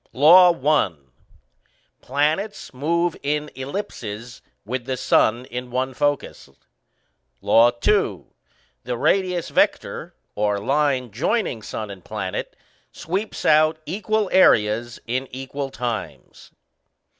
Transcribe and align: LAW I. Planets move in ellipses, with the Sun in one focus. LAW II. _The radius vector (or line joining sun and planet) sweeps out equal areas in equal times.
LAW 0.13 0.49
I. 0.67 0.95
Planets 2.01 2.73
move 2.73 3.15
in 3.21 3.51
ellipses, 3.53 4.41
with 4.65 4.85
the 4.85 4.97
Sun 4.97 5.45
in 5.45 5.69
one 5.69 5.93
focus. 5.93 6.49
LAW 7.39 7.67
II. 7.67 8.23
_The 8.83 8.99
radius 8.99 9.49
vector 9.49 10.15
(or 10.33 10.57
line 10.57 11.11
joining 11.11 11.61
sun 11.61 11.91
and 11.91 12.03
planet) 12.03 12.55
sweeps 12.91 13.45
out 13.45 13.77
equal 13.85 14.27
areas 14.33 14.99
in 15.05 15.27
equal 15.31 15.69
times. 15.69 16.49